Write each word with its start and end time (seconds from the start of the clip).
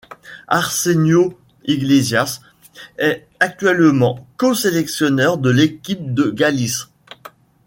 Arsenio 0.47 1.37
Iglesias 1.65 2.41
est 2.97 3.27
actuellement 3.39 4.25
co-sélectionneur 4.37 5.37
de 5.37 5.51
l'équipe 5.51 6.15
de 6.15 6.31
Galice. 6.31 6.87